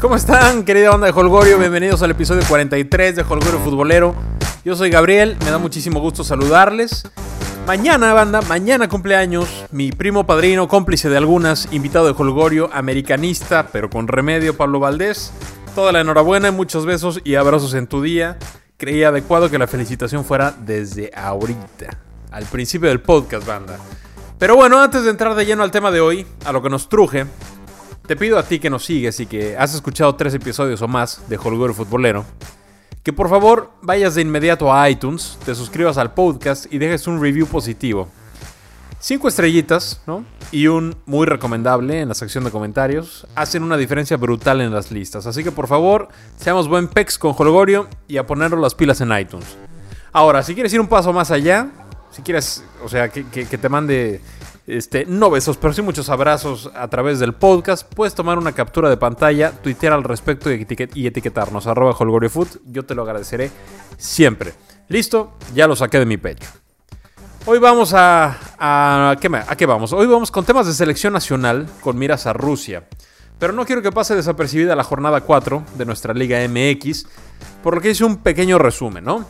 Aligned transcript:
¿Cómo 0.00 0.14
están, 0.14 0.64
querida 0.64 0.90
banda 0.90 1.08
de 1.08 1.12
Holgorio? 1.12 1.58
Bienvenidos 1.58 2.02
al 2.02 2.12
episodio 2.12 2.42
43 2.48 3.16
de 3.16 3.22
Holgorio 3.22 3.58
Futbolero. 3.58 4.14
Yo 4.64 4.76
soy 4.76 4.90
Gabriel, 4.90 5.36
me 5.44 5.50
da 5.50 5.58
muchísimo 5.58 5.98
gusto 5.98 6.22
saludarles. 6.22 7.02
Mañana, 7.66 8.12
banda, 8.12 8.40
mañana 8.42 8.88
cumpleaños, 8.88 9.48
mi 9.72 9.90
primo 9.90 10.24
padrino, 10.24 10.68
cómplice 10.68 11.08
de 11.08 11.16
algunas, 11.16 11.72
invitado 11.72 12.06
de 12.06 12.14
Holgorio, 12.16 12.70
americanista, 12.72 13.70
pero 13.72 13.90
con 13.90 14.06
remedio, 14.06 14.56
Pablo 14.56 14.78
Valdés. 14.78 15.32
Toda 15.74 15.90
la 15.90 16.00
enhorabuena, 16.00 16.52
muchos 16.52 16.86
besos 16.86 17.20
y 17.24 17.34
abrazos 17.34 17.74
en 17.74 17.88
tu 17.88 18.00
día. 18.00 18.38
Creí 18.76 19.02
adecuado 19.02 19.50
que 19.50 19.58
la 19.58 19.66
felicitación 19.66 20.24
fuera 20.24 20.54
desde 20.56 21.10
ahorita, 21.12 21.98
al 22.30 22.44
principio 22.44 22.88
del 22.88 23.00
podcast, 23.00 23.44
banda. 23.44 23.76
Pero 24.38 24.54
bueno, 24.54 24.80
antes 24.80 25.02
de 25.02 25.10
entrar 25.10 25.34
de 25.34 25.44
lleno 25.44 25.64
al 25.64 25.72
tema 25.72 25.90
de 25.90 25.98
hoy, 25.98 26.24
a 26.44 26.52
lo 26.52 26.62
que 26.62 26.70
nos 26.70 26.88
truje, 26.88 27.26
te 28.08 28.16
pido 28.16 28.38
a 28.38 28.42
ti 28.42 28.58
que 28.58 28.70
nos 28.70 28.86
sigues 28.86 29.20
y 29.20 29.26
que 29.26 29.54
has 29.58 29.74
escuchado 29.74 30.14
tres 30.14 30.32
episodios 30.32 30.80
o 30.80 30.88
más 30.88 31.28
de 31.28 31.36
Holgorio 31.36 31.74
Futbolero, 31.74 32.24
que 33.02 33.12
por 33.12 33.28
favor 33.28 33.70
vayas 33.82 34.14
de 34.14 34.22
inmediato 34.22 34.72
a 34.72 34.88
iTunes, 34.88 35.38
te 35.44 35.54
suscribas 35.54 35.98
al 35.98 36.14
podcast 36.14 36.72
y 36.72 36.78
dejes 36.78 37.06
un 37.06 37.20
review 37.20 37.46
positivo. 37.46 38.08
Cinco 38.98 39.28
estrellitas, 39.28 40.00
¿no? 40.06 40.24
Y 40.50 40.68
un 40.68 40.96
muy 41.04 41.26
recomendable 41.26 42.00
en 42.00 42.08
la 42.08 42.14
sección 42.14 42.44
de 42.44 42.50
comentarios 42.50 43.26
hacen 43.34 43.62
una 43.62 43.76
diferencia 43.76 44.16
brutal 44.16 44.62
en 44.62 44.72
las 44.72 44.90
listas. 44.90 45.26
Así 45.26 45.44
que 45.44 45.52
por 45.52 45.68
favor, 45.68 46.08
seamos 46.38 46.66
buen 46.66 46.88
pex 46.88 47.18
con 47.18 47.34
Holgorio 47.36 47.88
y 48.08 48.16
a 48.16 48.26
ponerlo 48.26 48.56
las 48.56 48.74
pilas 48.74 49.02
en 49.02 49.12
iTunes. 49.12 49.58
Ahora, 50.12 50.42
si 50.42 50.54
quieres 50.54 50.72
ir 50.72 50.80
un 50.80 50.88
paso 50.88 51.12
más 51.12 51.30
allá, 51.30 51.68
si 52.10 52.22
quieres, 52.22 52.64
o 52.82 52.88
sea, 52.88 53.10
que 53.10 53.22
te 53.22 53.68
mande, 53.68 54.22
este, 54.68 55.06
no 55.06 55.30
besos, 55.30 55.56
pero 55.56 55.72
sí 55.72 55.80
muchos 55.82 56.10
abrazos 56.10 56.70
a 56.74 56.86
través 56.88 57.18
del 57.18 57.32
podcast, 57.34 57.92
puedes 57.94 58.14
tomar 58.14 58.36
una 58.38 58.52
captura 58.52 58.90
de 58.90 58.98
pantalla, 58.98 59.50
tuitear 59.50 59.94
al 59.94 60.04
respecto 60.04 60.52
y, 60.52 60.58
etiquet- 60.64 60.90
y 60.94 61.06
etiquetarnos, 61.06 61.66
arroba 61.66 61.96
yo 62.66 62.84
te 62.84 62.94
lo 62.94 63.02
agradeceré 63.02 63.50
siempre. 63.96 64.52
Listo, 64.88 65.32
ya 65.54 65.66
lo 65.66 65.74
saqué 65.74 65.98
de 65.98 66.06
mi 66.06 66.18
pecho. 66.18 66.48
Hoy 67.46 67.58
vamos 67.58 67.94
a, 67.94 68.36
a, 68.58 69.16
¿qué, 69.18 69.28
¿a 69.34 69.56
qué 69.56 69.64
vamos? 69.64 69.94
Hoy 69.94 70.06
vamos 70.06 70.30
con 70.30 70.44
temas 70.44 70.66
de 70.66 70.74
selección 70.74 71.14
nacional 71.14 71.66
con 71.80 71.98
miras 71.98 72.26
a 72.26 72.34
Rusia. 72.34 72.84
Pero 73.38 73.54
no 73.54 73.64
quiero 73.64 73.80
que 73.80 73.90
pase 73.92 74.14
desapercibida 74.14 74.76
la 74.76 74.84
jornada 74.84 75.22
4 75.22 75.62
de 75.78 75.84
nuestra 75.86 76.12
Liga 76.12 76.38
MX, 76.46 77.06
por 77.62 77.74
lo 77.76 77.80
que 77.80 77.90
hice 77.90 78.04
un 78.04 78.18
pequeño 78.18 78.58
resumen, 78.58 79.04
¿no? 79.04 79.24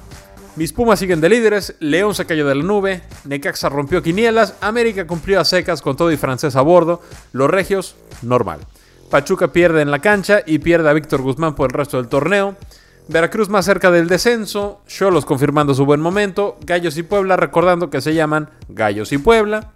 Mis 0.58 0.72
Pumas 0.72 0.98
siguen 0.98 1.20
de 1.20 1.28
líderes, 1.28 1.76
León 1.78 2.16
se 2.16 2.26
cayó 2.26 2.44
de 2.44 2.56
la 2.56 2.64
nube, 2.64 3.02
Necaxa 3.24 3.68
rompió 3.68 4.02
quinielas, 4.02 4.56
América 4.60 5.06
cumplió 5.06 5.38
a 5.38 5.44
secas 5.44 5.80
con 5.80 5.96
todo 5.96 6.10
y 6.10 6.16
francés 6.16 6.56
a 6.56 6.62
bordo, 6.62 7.00
los 7.30 7.48
Regios, 7.48 7.94
normal. 8.22 8.58
Pachuca 9.08 9.52
pierde 9.52 9.82
en 9.82 9.92
la 9.92 10.00
cancha 10.00 10.40
y 10.44 10.58
pierde 10.58 10.90
a 10.90 10.94
Víctor 10.94 11.22
Guzmán 11.22 11.54
por 11.54 11.70
el 11.70 11.74
resto 11.74 11.98
del 11.98 12.08
torneo. 12.08 12.56
Veracruz 13.06 13.48
más 13.48 13.66
cerca 13.66 13.92
del 13.92 14.08
descenso, 14.08 14.82
Cholos 14.88 15.24
confirmando 15.24 15.74
su 15.74 15.86
buen 15.86 16.00
momento, 16.00 16.58
Gallos 16.62 16.96
y 16.96 17.04
Puebla 17.04 17.36
recordando 17.36 17.88
que 17.88 18.00
se 18.00 18.14
llaman 18.14 18.50
Gallos 18.68 19.12
y 19.12 19.18
Puebla. 19.18 19.74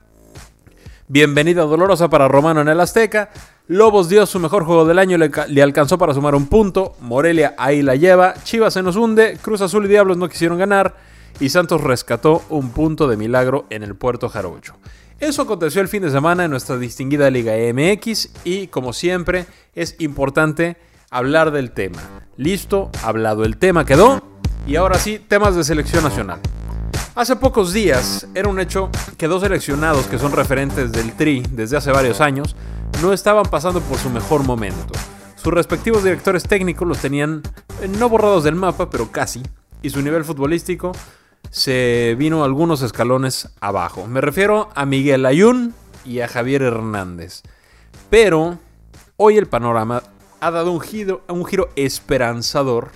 Bienvenida 1.16 1.60
dolorosa 1.64 2.08
para 2.08 2.26
Romano 2.26 2.62
en 2.62 2.68
el 2.68 2.80
Azteca. 2.80 3.28
Lobos 3.66 4.08
dio 4.08 4.24
su 4.24 4.38
mejor 4.40 4.64
juego 4.64 4.86
del 4.86 4.98
año, 4.98 5.18
le, 5.18 5.30
ca- 5.30 5.46
le 5.46 5.60
alcanzó 5.62 5.98
para 5.98 6.14
sumar 6.14 6.34
un 6.34 6.46
punto. 6.46 6.96
Morelia 7.02 7.54
ahí 7.58 7.82
la 7.82 7.96
lleva. 7.96 8.32
Chivas 8.44 8.72
se 8.72 8.82
nos 8.82 8.96
hunde. 8.96 9.36
Cruz 9.42 9.60
Azul 9.60 9.84
y 9.84 9.88
Diablos 9.88 10.16
no 10.16 10.26
quisieron 10.30 10.56
ganar. 10.56 10.96
Y 11.38 11.50
Santos 11.50 11.82
rescató 11.82 12.42
un 12.48 12.70
punto 12.70 13.08
de 13.08 13.18
milagro 13.18 13.66
en 13.68 13.82
el 13.82 13.94
Puerto 13.94 14.30
Jarocho. 14.30 14.72
Eso 15.20 15.42
aconteció 15.42 15.82
el 15.82 15.88
fin 15.88 16.00
de 16.02 16.10
semana 16.10 16.46
en 16.46 16.50
nuestra 16.50 16.78
distinguida 16.78 17.28
Liga 17.28 17.52
MX. 17.74 18.30
Y 18.44 18.68
como 18.68 18.94
siempre, 18.94 19.44
es 19.74 19.96
importante 19.98 20.78
hablar 21.10 21.50
del 21.50 21.72
tema. 21.72 22.00
Listo, 22.38 22.90
hablado 23.02 23.44
el 23.44 23.58
tema 23.58 23.84
quedó. 23.84 24.22
Y 24.66 24.76
ahora 24.76 24.98
sí, 24.98 25.18
temas 25.18 25.56
de 25.56 25.64
selección 25.64 26.04
nacional. 26.04 26.40
Hace 27.14 27.36
pocos 27.36 27.74
días 27.74 28.26
era 28.34 28.48
un 28.48 28.58
hecho 28.58 28.88
que 29.18 29.28
dos 29.28 29.42
seleccionados 29.42 30.06
que 30.06 30.18
son 30.18 30.32
referentes 30.32 30.92
del 30.92 31.12
Tri 31.12 31.42
desde 31.50 31.76
hace 31.76 31.92
varios 31.92 32.22
años 32.22 32.56
no 33.02 33.12
estaban 33.12 33.44
pasando 33.44 33.82
por 33.82 33.98
su 33.98 34.08
mejor 34.08 34.44
momento. 34.44 34.94
Sus 35.36 35.52
respectivos 35.52 36.04
directores 36.04 36.44
técnicos 36.44 36.88
los 36.88 37.00
tenían 37.00 37.42
eh, 37.82 37.88
no 37.88 38.08
borrados 38.08 38.44
del 38.44 38.54
mapa, 38.54 38.88
pero 38.88 39.12
casi, 39.12 39.42
y 39.82 39.90
su 39.90 40.00
nivel 40.00 40.24
futbolístico 40.24 40.92
se 41.50 42.16
vino 42.18 42.44
algunos 42.44 42.80
escalones 42.80 43.50
abajo. 43.60 44.06
Me 44.06 44.22
refiero 44.22 44.70
a 44.74 44.86
Miguel 44.86 45.26
Ayun 45.26 45.74
y 46.06 46.20
a 46.20 46.28
Javier 46.28 46.62
Hernández. 46.62 47.42
Pero 48.08 48.58
hoy 49.18 49.36
el 49.36 49.48
panorama 49.48 50.02
ha 50.40 50.50
dado 50.50 50.72
un 50.72 50.80
giro, 50.80 51.24
un 51.28 51.44
giro 51.44 51.68
esperanzador 51.76 52.88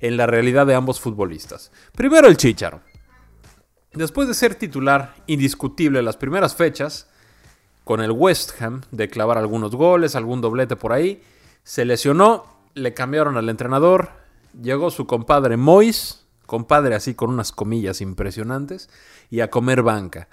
en 0.00 0.16
la 0.16 0.26
realidad 0.26 0.66
de 0.66 0.74
ambos 0.74 0.98
futbolistas. 0.98 1.70
Primero 1.94 2.26
el 2.26 2.36
Chicharo. 2.36 2.80
Después 3.94 4.26
de 4.26 4.34
ser 4.34 4.54
titular 4.54 5.14
indiscutible 5.26 5.98
en 5.98 6.06
las 6.06 6.16
primeras 6.16 6.54
fechas, 6.54 7.08
con 7.84 8.00
el 8.00 8.10
West 8.10 8.60
Ham, 8.62 8.82
de 8.90 9.08
clavar 9.08 9.36
algunos 9.36 9.74
goles, 9.74 10.16
algún 10.16 10.40
doblete 10.40 10.76
por 10.76 10.92
ahí, 10.92 11.22
se 11.62 11.84
lesionó, 11.84 12.46
le 12.74 12.94
cambiaron 12.94 13.36
al 13.36 13.48
entrenador, 13.48 14.10
llegó 14.60 14.90
su 14.90 15.06
compadre 15.06 15.56
Mois, 15.56 16.24
compadre 16.46 16.94
así 16.94 17.14
con 17.14 17.30
unas 17.30 17.52
comillas 17.52 18.00
impresionantes, 18.00 18.88
y 19.30 19.40
a 19.40 19.50
comer 19.50 19.82
banca. 19.82 20.28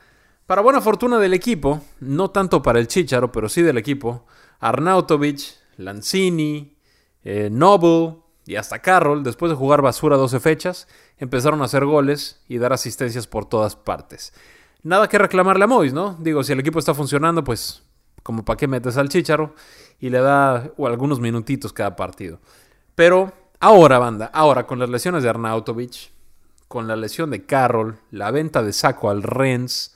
Para 0.45 0.61
buena 0.61 0.79
fortuna 0.79 1.19
del 1.19 1.33
equipo, 1.33 1.81
no 1.99 2.31
tanto 2.31 2.61
para 2.61 2.79
el 2.79 2.87
Chicharo, 2.87 3.31
pero 3.31 3.49
sí 3.49 3.61
del 3.61 3.77
equipo, 3.77 4.25
Arnautovic, 4.59 5.41
Lanzini, 5.77 6.77
eh, 7.23 7.49
Noble 7.51 8.17
y 8.49 8.55
hasta 8.55 8.79
Carroll, 8.79 9.21
después 9.21 9.51
de 9.51 9.55
jugar 9.55 9.83
basura 9.83 10.17
12 10.17 10.39
fechas, 10.39 10.87
empezaron 11.19 11.61
a 11.61 11.65
hacer 11.65 11.85
goles 11.85 12.41
y 12.47 12.57
dar 12.57 12.73
asistencias 12.73 13.27
por 13.27 13.45
todas 13.45 13.75
partes. 13.75 14.33
Nada 14.81 15.07
que 15.07 15.19
reclamarle 15.19 15.65
a 15.65 15.67
Mois, 15.67 15.93
¿no? 15.93 16.17
Digo, 16.19 16.43
si 16.43 16.53
el 16.53 16.59
equipo 16.59 16.79
está 16.79 16.95
funcionando, 16.95 17.43
pues 17.43 17.83
como 18.23 18.43
para 18.43 18.57
qué 18.57 18.67
metes 18.67 18.97
al 18.97 19.07
Chicharo 19.07 19.53
y 19.99 20.09
le 20.09 20.17
da 20.17 20.71
o, 20.77 20.87
algunos 20.87 21.19
minutitos 21.19 21.73
cada 21.73 21.95
partido. 21.95 22.39
Pero 22.95 23.31
ahora, 23.59 23.99
banda, 23.99 24.31
ahora 24.33 24.65
con 24.65 24.79
las 24.79 24.89
lesiones 24.89 25.21
de 25.21 25.29
Arnautovic, 25.29 26.09
con 26.67 26.87
la 26.87 26.95
lesión 26.95 27.29
de 27.29 27.45
Carroll, 27.45 27.99
la 28.09 28.31
venta 28.31 28.63
de 28.63 28.73
Saco 28.73 29.11
al 29.11 29.21
Rennes, 29.21 29.95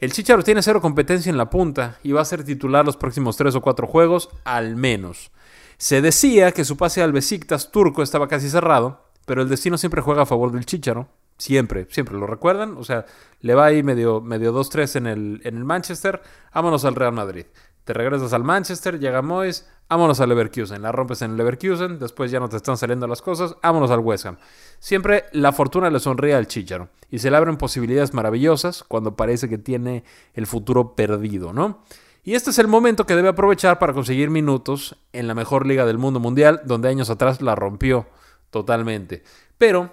el 0.00 0.12
Chicharo 0.12 0.42
tiene 0.42 0.62
cero 0.62 0.80
competencia 0.80 1.28
en 1.28 1.36
la 1.36 1.50
punta 1.50 1.98
y 2.02 2.12
va 2.12 2.22
a 2.22 2.24
ser 2.24 2.42
titular 2.42 2.86
los 2.86 2.96
próximos 2.96 3.36
tres 3.36 3.54
o 3.54 3.60
cuatro 3.60 3.86
juegos, 3.86 4.30
al 4.44 4.76
menos. 4.76 5.30
Se 5.76 6.00
decía 6.00 6.52
que 6.52 6.64
su 6.64 6.76
pase 6.76 7.02
al 7.02 7.12
Besiktas 7.12 7.70
turco 7.70 8.02
estaba 8.02 8.26
casi 8.26 8.48
cerrado, 8.48 9.04
pero 9.26 9.42
el 9.42 9.48
destino 9.48 9.78
siempre 9.78 10.00
juega 10.00 10.22
a 10.22 10.26
favor 10.26 10.52
del 10.52 10.66
Chicharo. 10.66 11.08
Siempre, 11.36 11.86
siempre, 11.90 12.18
¿lo 12.18 12.26
recuerdan? 12.26 12.76
O 12.76 12.84
sea, 12.84 13.06
le 13.40 13.54
va 13.54 13.66
ahí 13.66 13.82
medio, 13.82 14.20
medio 14.20 14.52
2-3 14.52 14.96
en 14.96 15.06
el, 15.06 15.40
en 15.44 15.56
el 15.56 15.64
Manchester, 15.64 16.20
vámonos 16.54 16.84
al 16.84 16.94
Real 16.94 17.12
Madrid. 17.12 17.46
Te 17.90 17.94
regresas 17.94 18.32
al 18.32 18.44
Manchester, 18.44 19.00
llega 19.00 19.20
Moyes, 19.20 19.68
vámonos 19.88 20.20
al 20.20 20.28
Leverkusen. 20.28 20.80
La 20.80 20.92
rompes 20.92 21.22
en 21.22 21.32
el 21.32 21.36
Leverkusen, 21.36 21.98
después 21.98 22.30
ya 22.30 22.38
no 22.38 22.48
te 22.48 22.56
están 22.56 22.76
saliendo 22.76 23.08
las 23.08 23.20
cosas, 23.20 23.56
vámonos 23.64 23.90
al 23.90 23.98
West 23.98 24.26
Ham. 24.26 24.36
Siempre 24.78 25.24
la 25.32 25.50
fortuna 25.50 25.90
le 25.90 25.98
sonríe 25.98 26.36
al 26.36 26.46
Chicharo 26.46 26.90
y 27.10 27.18
se 27.18 27.32
le 27.32 27.36
abren 27.36 27.56
posibilidades 27.56 28.14
maravillosas 28.14 28.84
cuando 28.84 29.16
parece 29.16 29.48
que 29.48 29.58
tiene 29.58 30.04
el 30.34 30.46
futuro 30.46 30.94
perdido, 30.94 31.52
¿no? 31.52 31.82
Y 32.22 32.34
este 32.34 32.50
es 32.50 32.60
el 32.60 32.68
momento 32.68 33.06
que 33.06 33.16
debe 33.16 33.30
aprovechar 33.30 33.80
para 33.80 33.92
conseguir 33.92 34.30
minutos 34.30 34.96
en 35.12 35.26
la 35.26 35.34
mejor 35.34 35.66
liga 35.66 35.84
del 35.84 35.98
mundo 35.98 36.20
mundial, 36.20 36.60
donde 36.66 36.90
años 36.90 37.10
atrás 37.10 37.42
la 37.42 37.56
rompió 37.56 38.06
totalmente. 38.50 39.24
Pero 39.58 39.90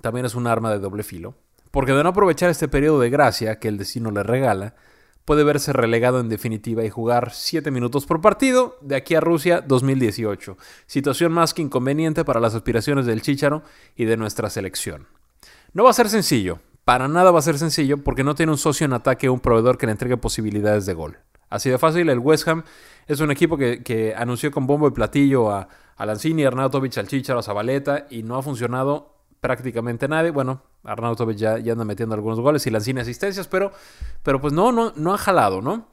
también 0.00 0.24
es 0.24 0.34
un 0.34 0.46
arma 0.46 0.70
de 0.70 0.78
doble 0.78 1.02
filo, 1.02 1.34
porque 1.70 1.92
de 1.92 2.02
no 2.02 2.08
aprovechar 2.08 2.48
este 2.48 2.66
periodo 2.66 2.98
de 2.98 3.10
gracia 3.10 3.58
que 3.58 3.68
el 3.68 3.76
destino 3.76 4.10
le 4.10 4.22
regala, 4.22 4.74
puede 5.24 5.44
verse 5.44 5.72
relegado 5.72 6.20
en 6.20 6.28
definitiva 6.28 6.84
y 6.84 6.90
jugar 6.90 7.32
7 7.32 7.70
minutos 7.70 8.06
por 8.06 8.20
partido 8.20 8.76
de 8.80 8.96
aquí 8.96 9.14
a 9.14 9.20
Rusia 9.20 9.60
2018. 9.60 10.56
Situación 10.86 11.32
más 11.32 11.54
que 11.54 11.62
inconveniente 11.62 12.24
para 12.24 12.40
las 12.40 12.54
aspiraciones 12.54 13.06
del 13.06 13.22
Chícharo 13.22 13.62
y 13.96 14.04
de 14.04 14.16
nuestra 14.16 14.50
selección. 14.50 15.06
No 15.72 15.84
va 15.84 15.90
a 15.90 15.94
ser 15.94 16.08
sencillo, 16.08 16.60
para 16.84 17.08
nada 17.08 17.30
va 17.30 17.38
a 17.38 17.42
ser 17.42 17.58
sencillo 17.58 18.02
porque 18.02 18.24
no 18.24 18.34
tiene 18.34 18.52
un 18.52 18.58
socio 18.58 18.84
en 18.84 18.92
ataque 18.92 19.28
o 19.28 19.32
un 19.32 19.40
proveedor 19.40 19.78
que 19.78 19.86
le 19.86 19.92
entregue 19.92 20.16
posibilidades 20.16 20.86
de 20.86 20.94
gol. 20.94 21.18
Así 21.48 21.70
de 21.70 21.78
fácil, 21.78 22.08
el 22.08 22.18
West 22.18 22.46
Ham 22.48 22.64
es 23.06 23.20
un 23.20 23.30
equipo 23.30 23.56
que, 23.56 24.14
anunció 24.16 24.50
con 24.50 24.66
bombo 24.66 24.88
y 24.88 24.90
platillo 24.90 25.50
a, 25.50 25.68
a 25.96 26.06
Lanzini, 26.06 26.44
Arnautovic, 26.44 26.98
al 26.98 27.08
Chicharo, 27.08 27.38
a 27.38 27.42
Zabaleta 27.42 28.06
y 28.10 28.22
no 28.22 28.36
ha 28.36 28.42
funcionado 28.42 29.13
prácticamente 29.44 30.08
nadie. 30.08 30.30
Bueno, 30.30 30.62
Arnautovic 30.84 31.36
ya, 31.36 31.58
ya 31.58 31.72
anda 31.72 31.84
metiendo 31.84 32.14
algunos 32.14 32.40
goles 32.40 32.66
y 32.66 32.70
Lanzini 32.70 33.00
asistencias, 33.00 33.46
pero, 33.46 33.72
pero 34.22 34.40
pues 34.40 34.54
no, 34.54 34.72
no, 34.72 34.94
no 34.96 35.12
ha 35.12 35.18
jalado, 35.18 35.60
¿no? 35.60 35.86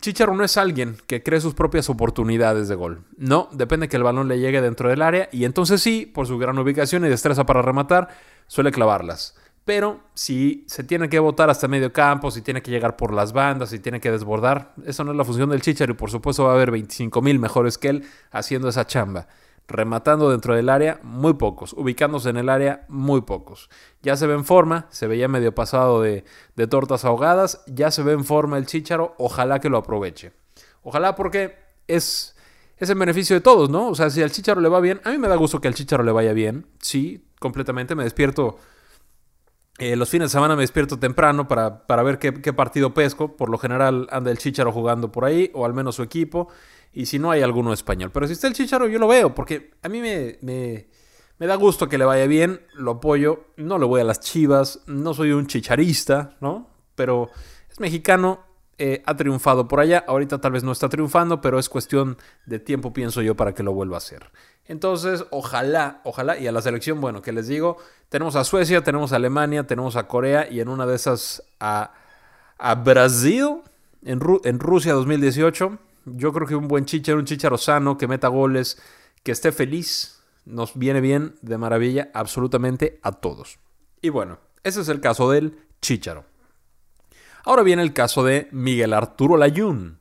Chicharo 0.00 0.34
no 0.34 0.44
es 0.44 0.56
alguien 0.56 0.96
que 1.06 1.22
cree 1.22 1.42
sus 1.42 1.52
propias 1.52 1.90
oportunidades 1.90 2.68
de 2.68 2.74
gol. 2.74 3.04
No, 3.18 3.50
depende 3.52 3.88
que 3.88 3.98
el 3.98 4.02
balón 4.02 4.28
le 4.28 4.38
llegue 4.38 4.62
dentro 4.62 4.88
del 4.88 5.02
área 5.02 5.28
y 5.30 5.44
entonces 5.44 5.82
sí, 5.82 6.06
por 6.06 6.26
su 6.26 6.38
gran 6.38 6.58
ubicación 6.58 7.04
y 7.04 7.10
destreza 7.10 7.44
para 7.44 7.60
rematar, 7.60 8.08
suele 8.46 8.72
clavarlas. 8.72 9.36
Pero 9.66 10.00
si 10.14 10.64
se 10.68 10.84
tiene 10.84 11.10
que 11.10 11.18
votar 11.18 11.50
hasta 11.50 11.68
medio 11.68 11.92
campo, 11.92 12.30
si 12.30 12.40
tiene 12.40 12.62
que 12.62 12.70
llegar 12.70 12.96
por 12.96 13.12
las 13.12 13.34
bandas, 13.34 13.68
si 13.68 13.78
tiene 13.78 14.00
que 14.00 14.10
desbordar, 14.10 14.72
eso 14.86 15.04
no 15.04 15.10
es 15.10 15.18
la 15.18 15.24
función 15.26 15.50
del 15.50 15.60
Chicharo 15.60 15.92
y 15.92 15.96
por 15.96 16.10
supuesto 16.10 16.44
va 16.44 16.52
a 16.52 16.54
haber 16.54 16.70
25 16.70 17.20
mil 17.20 17.38
mejores 17.38 17.76
que 17.76 17.90
él 17.90 18.04
haciendo 18.30 18.70
esa 18.70 18.86
chamba. 18.86 19.28
Rematando 19.68 20.30
dentro 20.30 20.54
del 20.54 20.70
área, 20.70 20.98
muy 21.02 21.34
pocos. 21.34 21.74
Ubicándose 21.74 22.30
en 22.30 22.38
el 22.38 22.48
área, 22.48 22.86
muy 22.88 23.20
pocos. 23.20 23.68
Ya 24.02 24.16
se 24.16 24.26
ve 24.26 24.34
en 24.34 24.44
forma, 24.44 24.86
se 24.90 25.06
veía 25.06 25.28
medio 25.28 25.54
pasado 25.54 26.02
de, 26.02 26.24
de 26.56 26.66
tortas 26.66 27.04
ahogadas, 27.04 27.62
ya 27.66 27.90
se 27.90 28.02
ve 28.02 28.12
en 28.12 28.24
forma 28.24 28.58
el 28.58 28.66
Chicharo, 28.66 29.14
ojalá 29.18 29.60
que 29.60 29.68
lo 29.68 29.76
aproveche. 29.76 30.32
Ojalá 30.82 31.14
porque 31.14 31.56
es, 31.86 32.34
es 32.78 32.90
en 32.90 32.98
beneficio 32.98 33.36
de 33.36 33.40
todos, 33.40 33.68
¿no? 33.68 33.88
O 33.88 33.94
sea, 33.94 34.10
si 34.10 34.22
al 34.22 34.32
Chicharo 34.32 34.60
le 34.60 34.68
va 34.68 34.80
bien, 34.80 35.00
a 35.04 35.10
mí 35.10 35.18
me 35.18 35.28
da 35.28 35.36
gusto 35.36 35.60
que 35.60 35.68
al 35.68 35.74
Chicharo 35.74 36.02
le 36.02 36.12
vaya 36.12 36.32
bien, 36.32 36.66
sí, 36.80 37.28
completamente, 37.38 37.94
me 37.94 38.04
despierto 38.04 38.58
eh, 39.78 39.94
los 39.94 40.10
fines 40.10 40.26
de 40.26 40.32
semana 40.32 40.56
me 40.56 40.62
despierto 40.62 40.98
temprano 40.98 41.46
para, 41.46 41.86
para 41.86 42.02
ver 42.02 42.18
qué, 42.18 42.52
partido 42.52 42.94
pesco. 42.94 43.36
Por 43.36 43.48
lo 43.48 43.58
general 43.58 44.08
anda 44.10 44.32
el 44.32 44.38
Chicharo 44.38 44.72
jugando 44.72 45.12
por 45.12 45.24
ahí, 45.24 45.52
o 45.54 45.64
al 45.64 45.72
menos 45.72 45.94
su 45.94 46.02
equipo. 46.02 46.48
Y 46.92 47.06
si 47.06 47.18
no 47.18 47.30
hay 47.30 47.42
alguno 47.42 47.72
español. 47.72 48.10
Pero 48.12 48.26
si 48.26 48.32
está 48.32 48.48
el 48.48 48.54
Chicharo, 48.54 48.88
yo 48.88 48.98
lo 48.98 49.08
veo, 49.08 49.34
porque 49.34 49.72
a 49.82 49.88
mí 49.88 50.00
me, 50.00 50.38
me, 50.42 50.88
me 51.38 51.46
da 51.46 51.54
gusto 51.54 51.88
que 51.88 51.98
le 51.98 52.04
vaya 52.04 52.26
bien, 52.26 52.60
lo 52.74 52.92
apoyo. 52.92 53.44
No 53.56 53.78
le 53.78 53.86
voy 53.86 54.00
a 54.00 54.04
las 54.04 54.20
chivas, 54.20 54.80
no 54.86 55.14
soy 55.14 55.32
un 55.32 55.46
chicharista, 55.46 56.36
¿no? 56.40 56.70
Pero 56.94 57.30
es 57.70 57.78
mexicano, 57.78 58.40
eh, 58.80 59.02
ha 59.06 59.16
triunfado 59.16 59.66
por 59.66 59.80
allá. 59.80 60.04
Ahorita 60.06 60.40
tal 60.40 60.52
vez 60.52 60.62
no 60.64 60.72
está 60.72 60.88
triunfando, 60.88 61.40
pero 61.40 61.58
es 61.58 61.68
cuestión 61.68 62.16
de 62.46 62.60
tiempo, 62.60 62.92
pienso 62.92 63.22
yo, 63.22 63.36
para 63.36 63.52
que 63.52 63.62
lo 63.62 63.72
vuelva 63.72 63.96
a 63.96 63.98
hacer. 63.98 64.30
Entonces, 64.66 65.24
ojalá, 65.30 66.00
ojalá, 66.04 66.38
y 66.38 66.46
a 66.46 66.52
la 66.52 66.62
selección, 66.62 67.00
bueno, 67.00 67.22
que 67.22 67.32
les 67.32 67.48
digo, 67.48 67.78
tenemos 68.08 68.36
a 68.36 68.44
Suecia, 68.44 68.84
tenemos 68.84 69.12
a 69.12 69.16
Alemania, 69.16 69.66
tenemos 69.66 69.96
a 69.96 70.06
Corea 70.06 70.48
y 70.48 70.60
en 70.60 70.68
una 70.68 70.86
de 70.86 70.94
esas 70.94 71.42
a, 71.58 71.92
Brasil, 72.84 73.62
en, 74.04 74.20
en, 74.44 74.60
Rusia 74.60 74.92
2018. 74.92 75.78
Yo 76.04 76.32
creo 76.32 76.46
que 76.46 76.54
un 76.54 76.68
buen 76.68 76.84
chicharo, 76.84 77.18
un 77.18 77.24
chicharo 77.24 77.58
sano, 77.58 77.98
que 77.98 78.08
meta 78.08 78.28
goles, 78.28 78.80
que 79.22 79.32
esté 79.32 79.52
feliz, 79.52 80.20
nos 80.44 80.78
viene 80.78 81.00
bien 81.00 81.36
de 81.42 81.58
maravilla 81.58 82.10
absolutamente 82.14 82.98
a 83.02 83.12
todos. 83.12 83.58
Y 84.00 84.08
bueno, 84.08 84.38
ese 84.64 84.80
es 84.80 84.88
el 84.88 85.00
caso 85.00 85.30
del 85.30 85.58
chicharo. 85.80 86.24
Ahora 87.44 87.62
viene 87.62 87.82
el 87.82 87.92
caso 87.92 88.24
de 88.24 88.48
Miguel 88.50 88.92
Arturo 88.92 89.36
Layún. 89.36 90.00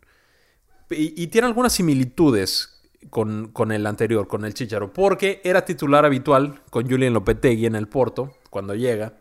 Y, 0.89 1.27
tiene 1.27 1.47
algunas 1.47 1.73
similitudes 1.73 2.81
con, 3.09 3.71
el 3.71 3.85
anterior, 3.85 4.27
con 4.27 4.45
el 4.45 4.53
Chicharo, 4.53 4.93
porque 4.93 5.41
era 5.43 5.65
titular 5.65 6.05
habitual 6.05 6.61
con 6.69 6.89
Julian 6.89 7.13
Lopetegui 7.13 7.65
en 7.65 7.75
el 7.75 7.87
Porto 7.87 8.33
cuando 8.49 8.73
llega. 8.73 9.13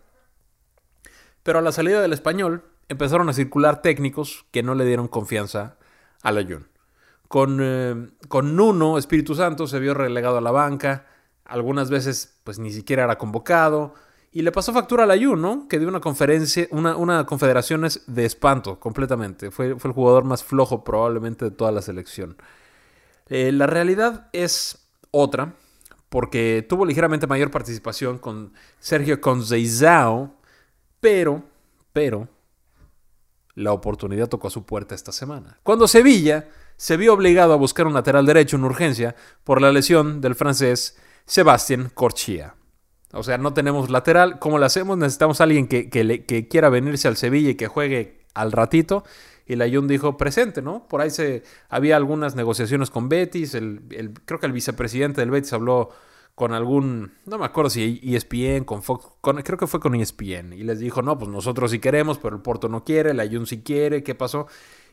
Pero 1.42 1.58
a 1.58 1.62
la 1.62 1.72
salida 1.72 2.00
del 2.00 2.12
español 2.12 2.64
empezaron 2.88 3.28
a 3.28 3.32
circular 3.32 3.82
técnicos 3.82 4.46
que 4.52 4.62
no 4.62 4.74
le 4.74 4.84
dieron 4.84 5.08
confianza 5.08 5.76
a 6.26 6.32
la 6.32 6.44
Con, 7.28 7.60
eh, 7.62 8.08
con 8.28 8.56
Nuno, 8.56 8.98
Espíritu 8.98 9.34
Santo, 9.36 9.68
se 9.68 9.78
vio 9.78 9.94
relegado 9.94 10.38
a 10.38 10.40
la 10.40 10.50
banca. 10.50 11.06
Algunas 11.44 11.88
veces, 11.88 12.40
pues 12.42 12.58
ni 12.58 12.72
siquiera 12.72 13.04
era 13.04 13.16
convocado. 13.16 13.94
Y 14.32 14.42
le 14.42 14.50
pasó 14.50 14.72
factura 14.72 15.04
a 15.04 15.06
la 15.06 15.16
¿no? 15.16 15.68
Que 15.68 15.78
dio 15.78 15.88
una 15.88 16.00
conferencia, 16.00 16.66
una, 16.70 16.96
una 16.96 17.24
confederaciones 17.26 18.02
de 18.08 18.24
espanto 18.24 18.80
completamente. 18.80 19.52
Fue, 19.52 19.78
fue 19.78 19.88
el 19.88 19.94
jugador 19.94 20.24
más 20.24 20.42
flojo 20.42 20.82
probablemente 20.82 21.44
de 21.44 21.52
toda 21.52 21.70
la 21.70 21.80
selección. 21.80 22.36
Eh, 23.28 23.52
la 23.52 23.68
realidad 23.68 24.28
es 24.32 24.88
otra, 25.12 25.54
porque 26.08 26.66
tuvo 26.68 26.84
ligeramente 26.84 27.28
mayor 27.28 27.52
participación 27.52 28.18
con 28.18 28.52
Sergio 28.80 29.20
Conceizao, 29.20 30.34
pero, 31.00 31.44
pero, 31.92 32.28
la 33.56 33.72
oportunidad 33.72 34.28
tocó 34.28 34.46
a 34.46 34.50
su 34.52 34.64
puerta 34.64 34.94
esta 34.94 35.10
semana. 35.10 35.58
Cuando 35.64 35.88
Sevilla 35.88 36.48
se 36.76 36.96
vio 36.96 37.12
obligado 37.14 37.52
a 37.52 37.56
buscar 37.56 37.88
un 37.88 37.94
lateral 37.94 38.24
derecho 38.24 38.56
en 38.56 38.64
urgencia 38.64 39.16
por 39.42 39.60
la 39.60 39.72
lesión 39.72 40.20
del 40.20 40.36
francés 40.36 40.96
Sébastien 41.24 41.90
Corchia. 41.92 42.54
O 43.12 43.24
sea, 43.24 43.38
no 43.38 43.52
tenemos 43.54 43.90
lateral. 43.90 44.38
¿Cómo 44.38 44.58
lo 44.58 44.66
hacemos? 44.66 44.96
Necesitamos 44.98 45.40
a 45.40 45.44
alguien 45.44 45.66
que, 45.66 45.88
que 45.90 46.48
quiera 46.48 46.68
venirse 46.68 47.08
al 47.08 47.16
Sevilla 47.16 47.50
y 47.50 47.54
que 47.56 47.66
juegue 47.66 48.26
al 48.34 48.52
ratito 48.52 49.02
y 49.46 49.54
la 49.54 49.68
Jun 49.70 49.86
dijo 49.86 50.16
presente, 50.16 50.60
¿no? 50.60 50.86
Por 50.88 51.00
ahí 51.00 51.10
se 51.10 51.44
había 51.68 51.96
algunas 51.96 52.34
negociaciones 52.34 52.90
con 52.90 53.08
Betis, 53.08 53.54
el, 53.54 53.80
creo 54.24 54.40
que 54.40 54.46
el 54.46 54.52
vicepresidente 54.52 55.20
del 55.20 55.30
Betis 55.30 55.52
habló 55.52 55.90
con 56.36 56.52
algún, 56.52 57.14
no 57.24 57.38
me 57.38 57.44
acuerdo 57.44 57.70
si 57.70 58.00
ESPN, 58.04 58.64
con 58.64 58.84
Fox, 58.84 59.08
creo 59.42 59.58
que 59.58 59.66
fue 59.66 59.80
con 59.80 59.96
ESPN, 59.96 60.52
y 60.52 60.62
les 60.62 60.78
dijo, 60.78 61.02
no, 61.02 61.18
pues 61.18 61.28
nosotros 61.28 61.72
sí 61.72 61.80
queremos, 61.80 62.18
pero 62.18 62.36
el 62.36 62.42
Porto 62.42 62.68
no 62.68 62.84
quiere, 62.84 63.14
la 63.14 63.26
Jun 63.26 63.46
sí 63.46 63.62
quiere, 63.62 64.04
¿qué 64.04 64.14
pasó? 64.14 64.46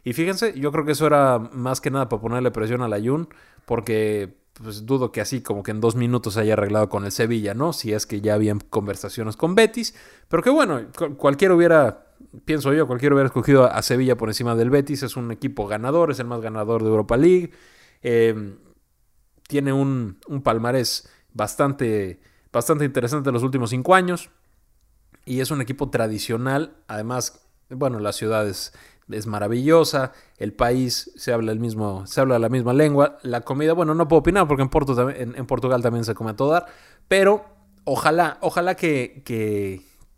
Y 0.03 0.13
fíjense, 0.13 0.57
yo 0.57 0.71
creo 0.71 0.85
que 0.85 0.93
eso 0.93 1.05
era 1.05 1.37
más 1.37 1.81
que 1.81 1.91
nada 1.91 2.09
para 2.09 2.21
ponerle 2.21 2.49
presión 2.49 2.81
a 2.81 2.87
la 2.87 2.99
Jun, 2.99 3.29
porque 3.65 4.41
pues 4.53 4.85
dudo 4.85 5.11
que 5.11 5.21
así 5.21 5.41
como 5.41 5.63
que 5.63 5.71
en 5.71 5.81
dos 5.81 5.95
minutos 5.95 6.35
se 6.35 6.41
haya 6.41 6.53
arreglado 6.53 6.89
con 6.89 7.05
el 7.05 7.11
Sevilla, 7.11 7.53
¿no? 7.53 7.73
Si 7.73 7.91
es 7.91 8.05
que 8.05 8.21
ya 8.21 8.35
habían 8.35 8.59
conversaciones 8.59 9.35
con 9.35 9.55
Betis, 9.55 9.95
pero 10.29 10.43
que 10.43 10.49
bueno, 10.49 10.81
cualquiera 11.17 11.55
hubiera 11.55 12.13
pienso 12.45 12.73
yo, 12.73 12.87
cualquiera 12.87 13.15
hubiera 13.15 13.27
escogido 13.27 13.65
a 13.65 13.81
Sevilla 13.81 14.17
por 14.17 14.29
encima 14.29 14.55
del 14.55 14.69
Betis. 14.69 15.03
Es 15.03 15.17
un 15.17 15.31
equipo 15.31 15.67
ganador, 15.67 16.11
es 16.11 16.19
el 16.19 16.27
más 16.27 16.41
ganador 16.41 16.83
de 16.83 16.89
Europa 16.89 17.17
League. 17.17 17.51
Em, 18.01 18.57
tiene 19.47 19.73
un, 19.73 20.17
palmarés 20.43 21.09
bastante, 21.33 22.19
bastante 22.51 22.85
interesante 22.85 23.29
en 23.29 23.33
los 23.33 23.43
últimos 23.43 23.69
cinco 23.69 23.95
años. 23.95 24.29
Y 25.25 25.39
es 25.39 25.51
un 25.51 25.61
equipo 25.61 25.89
tradicional. 25.89 26.75
Además, 26.87 27.41
bueno, 27.69 27.99
la 27.99 28.11
ciudad 28.13 28.47
es, 28.47 28.73
maravillosa. 29.25 30.11
El 30.37 30.53
país 30.53 31.11
se 31.15 31.33
habla, 31.33 31.51
el 31.51 31.59
mismo, 31.59 32.07
se 32.07 32.21
habla 32.21 32.39
la 32.39 32.49
misma 32.49 32.73
lengua. 32.73 33.19
La 33.23 33.41
comida, 33.41 33.73
bueno, 33.73 33.93
no 33.93 34.07
puedo 34.07 34.21
opinar 34.21 34.47
porque 34.47 34.63
en, 34.63 35.45
Portugal 35.45 35.81
también 35.81 36.03
se 36.03 36.15
come 36.15 36.31
a 36.31 36.35
todo 36.35 36.51
dar. 36.51 36.65
Pero 37.07 37.45
ojalá, 37.85 38.37
ojalá 38.41 38.75
que 38.75 39.23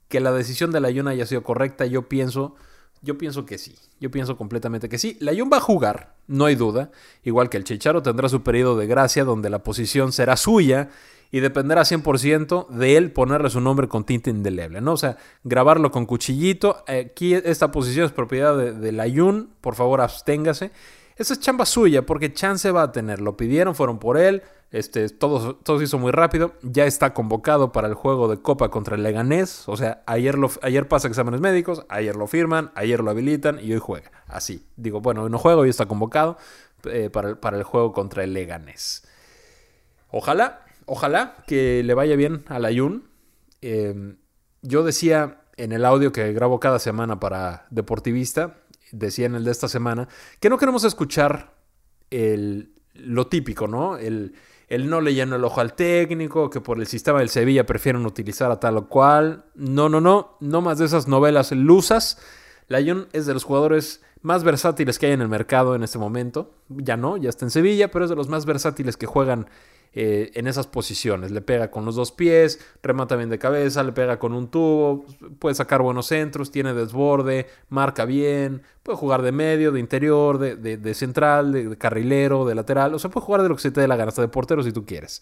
que 0.08 0.20
la 0.20 0.32
decisión 0.32 0.72
de 0.72 0.80
la 0.80 0.92
Jun 0.92 1.08
haya 1.08 1.26
sido 1.26 1.44
correcta, 1.44 1.86
yo 1.86 2.08
pienso, 2.08 2.56
yo 3.02 3.18
pienso 3.18 3.46
que 3.46 3.58
sí. 3.58 3.76
Yo 4.00 4.12
pienso 4.12 4.38
completamente 4.38 4.90
que 4.90 4.98
sí. 4.98 5.18
La 5.20 5.34
Jun 5.36 5.50
va 5.52 5.58
a 5.58 5.62
jugar, 5.62 6.16
no 6.28 6.46
hay 6.46 6.56
duda. 6.56 6.92
Igual 7.24 7.50
que 7.50 7.58
el 7.58 7.64
Chicharo 7.64 8.02
tendrá 8.02 8.30
su 8.30 8.44
periodo 8.44 8.78
de 8.78 8.88
gracia 8.88 9.24
donde 9.24 9.50
la 9.50 9.60
posición 9.60 10.12
será 10.12 10.38
suya 10.38 10.90
y 11.32 11.40
dependerá 11.40 11.82
100% 11.82 12.70
de 12.70 12.98
él 12.98 13.12
ponerle 13.12 13.50
su 13.50 13.62
nombre 13.62 13.88
con 13.88 14.06
tinta 14.06 14.30
indeleble, 14.30 14.82
¿no? 14.82 14.94
O 14.94 14.98
sea, 14.98 15.18
grabarlo 15.44 15.92
con 15.92 16.06
cuchillito. 16.06 16.84
Aquí 16.88 17.34
esta 17.34 17.72
posición 17.72 18.06
es 18.06 18.12
propiedad 18.12 18.58
de, 18.58 18.74
de 18.74 18.92
la 18.92 19.10
Jun, 19.10 19.50
por 19.62 19.76
favor 19.76 20.02
absténgase. 20.02 20.72
Esa 21.18 21.34
es 21.34 21.40
chamba 21.40 21.66
suya 21.66 22.06
porque 22.06 22.34
chance 22.34 22.70
va 22.72 22.84
a 22.84 22.92
tener. 22.92 23.22
Lo 23.22 23.38
pidieron, 23.38 23.76
fueron 23.76 24.00
por 24.00 24.18
él. 24.18 24.44
Este, 24.72 25.08
todo, 25.10 25.56
todo 25.56 25.78
se 25.78 25.86
hizo 25.86 26.00
muy 26.00 26.12
rápido. 26.12 26.54
Ya 26.62 26.86
está 26.86 27.14
convocado 27.14 27.72
para 27.72 27.88
el 27.88 27.94
juego 27.94 28.28
de 28.28 28.42
Copa 28.42 28.70
contra 28.70 28.96
el 28.96 29.04
Leganés. 29.04 29.68
O 29.68 29.78
sea, 29.78 30.04
ayer, 30.06 30.36
ayer 30.62 30.88
pasa 30.88 31.08
exámenes 31.08 31.40
médicos, 31.42 31.86
ayer 31.90 32.16
lo 32.16 32.28
firman, 32.28 32.72
ayer 32.76 33.02
lo 33.02 33.12
habilitan 33.12 33.60
y 33.62 33.74
hoy 33.74 33.80
juega. 33.80 34.12
Así. 34.28 34.66
Digo, 34.76 35.02
bueno, 35.02 35.24
hoy 35.24 35.30
no 35.30 35.38
juego, 35.38 35.62
hoy 35.62 35.70
está 35.70 35.86
convocado 35.86 36.38
eh, 36.86 37.10
para, 37.10 37.40
para 37.40 37.58
el 37.58 37.64
juego 37.64 37.94
contra 37.94 38.24
el 38.24 38.34
Leganés. 38.34 39.08
Ojalá, 40.10 40.66
ojalá 40.86 41.36
que 41.48 41.84
le 41.84 41.94
vaya 41.94 42.16
bien 42.16 42.44
a 42.48 42.60
la 42.60 42.70
Jun. 42.74 43.10
Em, 43.62 44.18
yo 44.62 44.84
decía 44.84 45.42
en 45.58 45.72
el 45.72 45.86
audio 45.86 46.12
que 46.12 46.34
grabo 46.34 46.60
cada 46.60 46.80
semana 46.80 47.20
para 47.20 47.66
Deportivista, 47.70 48.58
decía 48.92 49.26
en 49.26 49.36
el 49.36 49.44
de 49.44 49.52
esta 49.52 49.68
semana, 49.68 50.08
que 50.40 50.50
no 50.50 50.58
queremos 50.58 50.84
escuchar 50.84 51.54
el, 52.12 52.74
lo 52.94 53.28
típico, 53.28 53.68
¿no? 53.68 53.98
El, 53.98 54.36
el 54.68 54.90
no 54.90 55.02
le 55.02 55.14
llena 55.14 55.36
el 55.36 55.44
ojo 55.44 55.62
al 55.62 55.74
técnico, 55.74 56.50
que 56.50 56.62
por 56.62 56.80
el 56.80 56.88
sistema 56.88 57.20
del 57.20 57.30
Sevilla 57.30 57.66
prefieren 57.66 58.06
utilizar 58.06 58.52
a 58.52 58.60
tal 58.60 58.78
o 58.78 58.88
cual. 58.88 59.46
No, 59.54 59.90
no, 59.90 60.02
no, 60.02 60.38
no 60.40 60.62
más 60.62 60.80
de 60.80 60.86
esas 60.86 61.08
novelas 61.08 61.52
lusas. 61.52 62.20
Layun 62.68 63.08
es 63.14 63.26
de 63.26 63.34
los 63.34 63.44
jugadores 63.44 64.02
más 64.26 64.44
versátiles 64.44 64.98
que 64.98 65.06
hay 65.06 65.12
en 65.14 65.22
el 65.22 65.30
mercado 65.30 65.76
en 65.76 65.84
este 65.84 66.00
momento. 66.00 66.52
Ya 66.68 66.98
no, 66.98 67.16
ya 67.16 67.30
está 67.30 67.46
en 67.46 67.52
Sevilla, 67.52 67.92
pero 67.92 68.06
es 68.06 68.10
de 68.10 68.16
los 68.16 68.28
más 68.28 68.46
versátiles 68.46 68.98
que 68.98 69.06
juegan 69.06 69.48
eh, 69.94 70.32
en 70.34 70.48
esas 70.48 70.66
posiciones. 70.66 71.30
Le 71.30 71.42
pega 71.42 71.70
con 71.70 71.86
los 71.86 71.96
dos 71.96 72.12
pies, 72.12 72.60
remata 72.82 73.16
bien 73.16 73.30
de 73.30 73.38
cabeza, 73.38 73.84
le 73.84 73.92
pega 73.92 74.18
con 74.18 74.34
un 74.34 74.50
tubo, 74.50 75.06
puede 75.38 75.54
sacar 75.54 75.84
buenos 75.84 76.08
centros, 76.08 76.50
tiene 76.50 76.74
desborde, 76.74 77.46
marca 77.70 78.06
bien, 78.06 78.64
puede 78.82 78.98
jugar 78.98 79.22
de 79.22 79.32
medio, 79.32 79.72
de 79.72 79.80
interior, 79.80 80.40
de, 80.40 80.94
central, 80.96 81.52
de, 81.52 81.78
carrilero, 81.78 82.46
de 82.46 82.56
lateral. 82.56 82.96
O 82.96 83.00
sea, 83.00 83.12
puede 83.12 83.26
jugar 83.26 83.44
de 83.44 83.50
lo 83.50 83.56
que 83.56 83.62
se 83.62 83.72
te 83.72 83.80
dé 83.80 83.88
la 83.88 83.96
gana, 83.96 84.10
hasta 84.10 84.24
de 84.24 84.28
portero 84.28 84.64
si 84.64 84.72
tú 84.72 84.86
quieres. 84.86 85.22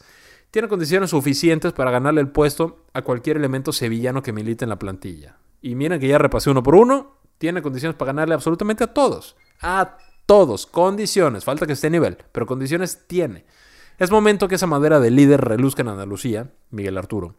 Tiene 0.49 0.69
condiciones 0.69 1.09
suficientes 1.09 1.73
para 1.73 1.91
ganarle 1.91 2.21
el 2.21 2.29
puesto 2.29 2.85
a 2.93 3.01
cualquier 3.01 3.35
elemento 3.35 3.73
sevillano 3.73 4.23
que 4.23 4.31
milite 4.31 4.63
en 4.63 4.69
la 4.69 4.79
plantilla. 4.79 5.37
Y 5.61 5.75
miren 5.75 5.99
que 5.99 6.07
ya 6.07 6.17
repasé 6.17 6.49
uno 6.49 6.63
por 6.63 6.75
uno, 6.75 7.22
tiene 7.37 7.61
condiciones 7.61 7.95
para 7.97 8.13
ganarle 8.13 8.35
absolutamente 8.35 8.83
a 8.83 8.93
todos. 8.93 9.35
A 9.61 9.97
todos, 10.25 10.65
condiciones, 10.65 11.43
falta 11.43 11.65
que 11.65 11.73
esté 11.73 11.89
nivel, 11.89 12.17
pero 12.31 12.45
condiciones 12.45 13.07
tiene. 13.07 13.45
Es 13.99 14.11
momento 14.11 14.47
que 14.47 14.55
esa 14.55 14.67
madera 14.67 14.99
de 14.99 15.11
líder 15.11 15.41
reluzca 15.41 15.81
en 15.81 15.89
Andalucía, 15.89 16.51
Miguel 16.71 16.97
Arturo. 16.97 17.35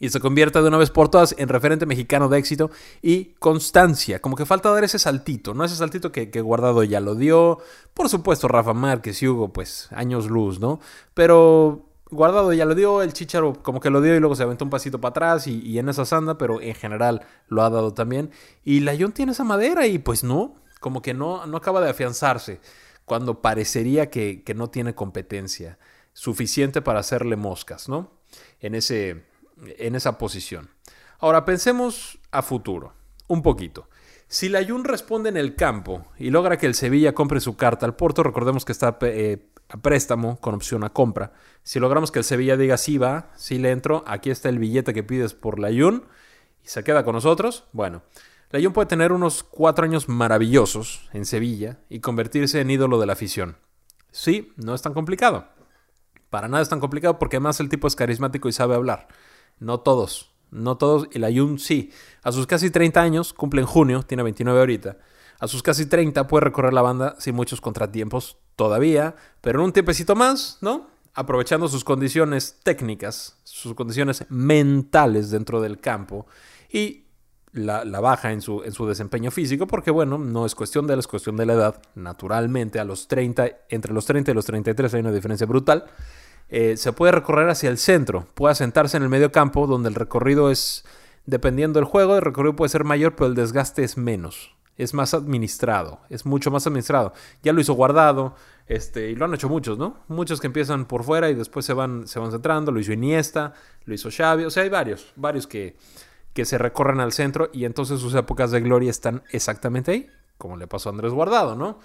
y 0.00 0.10
se 0.10 0.20
convierta 0.20 0.60
de 0.60 0.68
una 0.68 0.76
vez 0.76 0.90
por 0.90 1.08
todas 1.08 1.34
en 1.38 1.48
referente 1.48 1.86
mexicano 1.86 2.28
de 2.28 2.38
éxito 2.38 2.70
y 3.00 3.34
constancia. 3.38 4.20
Como 4.20 4.36
que 4.36 4.44
falta 4.44 4.70
dar 4.70 4.84
ese 4.84 4.98
saltito, 4.98 5.54
¿no? 5.54 5.64
Ese 5.64 5.76
saltito 5.76 6.10
que, 6.10 6.26
Guardado 6.42 6.82
ya 6.82 7.00
lo 7.00 7.14
dio. 7.14 7.58
Por 7.94 8.08
supuesto, 8.08 8.48
Rafa 8.48 8.74
Márquez 8.74 9.22
y 9.22 9.28
Hugo, 9.28 9.52
pues 9.52 9.88
años 9.92 10.26
luz, 10.26 10.58
¿no? 10.58 10.80
Pero 11.14 11.93
Guardado 12.14 12.52
ya 12.52 12.64
lo 12.64 12.74
dio, 12.74 13.02
el 13.02 13.12
Chicharo 13.12 13.54
como 13.62 13.80
que 13.80 13.90
lo 13.90 14.00
dio 14.00 14.14
y 14.14 14.20
luego 14.20 14.36
se 14.36 14.44
aventó 14.44 14.64
un 14.64 14.70
pasito 14.70 15.00
para 15.00 15.10
atrás 15.10 15.46
y, 15.46 15.78
en 15.78 15.88
esa 15.88 16.04
sanda, 16.04 16.38
pero 16.38 16.60
en 16.60 16.74
general 16.74 17.22
lo 17.48 17.62
ha 17.62 17.70
dado 17.70 17.92
también. 17.92 18.30
Y 18.64 18.80
Layón 18.80 19.12
tiene 19.12 19.32
esa 19.32 19.44
madera 19.44 19.86
y 19.86 19.98
pues 19.98 20.22
no, 20.24 20.54
como 20.80 21.02
que 21.02 21.14
no, 21.14 21.46
no 21.46 21.56
acaba 21.56 21.80
de 21.80 21.90
afianzarse 21.90 22.60
cuando 23.04 23.42
parecería 23.42 24.10
que, 24.10 24.42
que 24.44 24.54
no 24.54 24.70
tiene 24.70 24.94
competencia 24.94 25.78
suficiente 26.12 26.80
para 26.80 27.00
hacerle 27.00 27.36
moscas, 27.36 27.88
¿no? 27.88 28.12
En 28.60 28.74
ese 28.74 29.24
en 29.78 29.94
esa 29.94 30.18
posición. 30.18 30.70
Ahora 31.18 31.44
pensemos 31.44 32.18
a 32.30 32.42
futuro, 32.42 32.92
un 33.28 33.42
poquito. 33.42 33.88
Si 34.28 34.48
la 34.48 34.64
Jun 34.64 34.84
responde 34.84 35.28
en 35.28 35.36
el 35.36 35.54
campo 35.54 36.04
y 36.18 36.30
logra 36.30 36.56
que 36.56 36.66
el 36.66 36.74
Sevilla 36.74 37.14
compre 37.14 37.40
su 37.40 37.56
carta 37.56 37.86
al 37.86 37.94
Porto, 37.94 38.22
recordemos 38.22 38.64
que 38.64 38.72
está 38.72 38.98
eh, 39.02 39.46
a 39.68 39.76
préstamo 39.78 40.40
con 40.40 40.54
opción 40.54 40.84
a 40.84 40.90
compra. 40.90 41.32
Si 41.62 41.80
logramos 41.80 42.10
que 42.10 42.18
el 42.18 42.24
Sevilla 42.24 42.56
diga 42.56 42.76
sí 42.76 42.98
va, 42.98 43.30
sí 43.36 43.58
le 43.58 43.70
entro, 43.70 44.04
aquí 44.06 44.30
está 44.30 44.48
el 44.48 44.58
billete 44.58 44.94
que 44.94 45.02
pides 45.02 45.34
por 45.34 45.58
la 45.58 45.68
Jun 45.68 46.04
y 46.62 46.68
se 46.68 46.84
queda 46.84 47.04
con 47.04 47.14
nosotros, 47.14 47.64
bueno, 47.72 48.02
la 48.50 48.70
puede 48.70 48.86
tener 48.86 49.12
unos 49.12 49.42
cuatro 49.42 49.84
años 49.84 50.08
maravillosos 50.08 51.08
en 51.12 51.24
Sevilla 51.24 51.80
y 51.88 51.98
convertirse 51.98 52.60
en 52.60 52.70
ídolo 52.70 53.00
de 53.00 53.06
la 53.06 53.14
afición. 53.14 53.56
Sí, 54.12 54.52
no 54.56 54.74
es 54.74 54.82
tan 54.82 54.94
complicado. 54.94 55.48
Para 56.30 56.46
nada 56.46 56.62
es 56.62 56.68
tan 56.68 56.78
complicado 56.78 57.18
porque 57.18 57.36
además 57.36 57.58
el 57.58 57.68
tipo 57.68 57.88
es 57.88 57.96
carismático 57.96 58.48
y 58.48 58.52
sabe 58.52 58.76
hablar. 58.76 59.08
No 59.58 59.80
todos, 59.80 60.36
no 60.52 60.76
todos. 60.76 61.08
Y 61.10 61.18
la 61.18 61.32
Jun 61.32 61.58
sí. 61.58 61.90
A 62.22 62.30
sus 62.30 62.46
casi 62.46 62.70
30 62.70 63.00
años, 63.00 63.32
cumple 63.32 63.60
en 63.60 63.66
junio, 63.66 64.04
tiene 64.04 64.22
29 64.22 64.60
ahorita. 64.60 64.98
A 65.38 65.48
sus 65.48 65.62
casi 65.62 65.86
30 65.86 66.26
puede 66.26 66.44
recorrer 66.44 66.72
la 66.72 66.82
banda 66.82 67.16
sin 67.18 67.34
muchos 67.34 67.60
contratiempos 67.60 68.38
todavía, 68.56 69.14
pero 69.40 69.60
en 69.60 69.66
un 69.66 69.72
tiempecito 69.72 70.14
más, 70.14 70.58
¿no? 70.60 70.88
Aprovechando 71.14 71.68
sus 71.68 71.84
condiciones 71.84 72.60
técnicas, 72.62 73.36
sus 73.44 73.74
condiciones 73.74 74.24
mentales 74.28 75.30
dentro 75.30 75.60
del 75.60 75.78
campo 75.78 76.26
y 76.70 77.04
la, 77.54 77.84
baja 78.00 78.32
en 78.32 78.42
su, 78.42 78.62
en 78.64 78.72
su, 78.72 78.86
desempeño 78.86 79.30
físico, 79.30 79.66
porque 79.66 79.90
bueno, 79.90 80.18
no 80.18 80.44
es 80.44 80.54
cuestión 80.54 80.86
de 80.86 80.94
él, 80.94 81.00
es 81.00 81.06
cuestión 81.06 81.36
de 81.36 81.46
la 81.46 81.52
edad. 81.52 81.82
Naturalmente, 81.94 82.80
a 82.80 82.84
los 82.84 83.06
30, 83.06 83.48
entre 83.68 83.92
los 83.92 84.06
30 84.06 84.32
y 84.32 84.34
los 84.34 84.44
33 84.44 84.94
hay 84.94 85.00
una 85.00 85.12
diferencia 85.12 85.46
brutal. 85.46 85.84
Eh, 86.48 86.76
se 86.76 86.92
puede 86.92 87.12
recorrer 87.12 87.48
hacia 87.48 87.70
el 87.70 87.78
centro, 87.78 88.26
puede 88.34 88.54
sentarse 88.54 88.96
en 88.96 89.04
el 89.04 89.08
medio 89.08 89.32
campo 89.32 89.66
donde 89.66 89.88
el 89.88 89.94
recorrido 89.94 90.50
es, 90.50 90.84
dependiendo 91.26 91.78
del 91.78 91.86
juego, 91.86 92.16
el 92.16 92.22
recorrido 92.22 92.56
puede 92.56 92.68
ser 92.68 92.84
mayor, 92.84 93.14
pero 93.14 93.28
el 93.28 93.34
desgaste 93.34 93.84
es 93.84 93.96
menos. 93.96 94.54
Es 94.76 94.94
más 94.94 95.14
administrado, 95.14 96.00
es 96.10 96.26
mucho 96.26 96.50
más 96.50 96.66
administrado. 96.66 97.12
Ya 97.42 97.52
lo 97.52 97.60
hizo 97.60 97.74
guardado, 97.74 98.34
este, 98.66 99.10
y 99.10 99.14
lo 99.14 99.24
han 99.24 99.34
hecho 99.34 99.48
muchos, 99.48 99.78
¿no? 99.78 99.98
Muchos 100.08 100.40
que 100.40 100.48
empiezan 100.48 100.86
por 100.86 101.04
fuera 101.04 101.30
y 101.30 101.34
después 101.34 101.64
se 101.64 101.74
van, 101.74 102.08
se 102.08 102.18
van 102.18 102.32
centrando. 102.32 102.72
Lo 102.72 102.80
hizo 102.80 102.92
Iniesta, 102.92 103.54
lo 103.84 103.94
hizo 103.94 104.10
Xavi, 104.10 104.44
o 104.44 104.50
sea, 104.50 104.64
hay 104.64 104.68
varios, 104.68 105.12
varios 105.16 105.46
que, 105.46 105.76
que 106.32 106.44
se 106.44 106.58
recorren 106.58 107.00
al 107.00 107.12
centro 107.12 107.50
y 107.52 107.64
entonces 107.64 108.00
sus 108.00 108.14
épocas 108.14 108.50
de 108.50 108.60
gloria 108.60 108.90
están 108.90 109.22
exactamente 109.30 109.92
ahí, 109.92 110.10
como 110.38 110.56
le 110.56 110.66
pasó 110.66 110.88
a 110.88 110.92
Andrés 110.92 111.12
Guardado, 111.12 111.54
¿no? 111.54 111.78